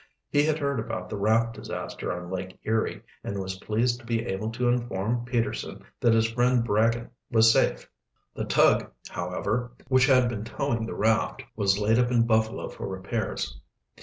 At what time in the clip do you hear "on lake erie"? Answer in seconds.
2.11-3.03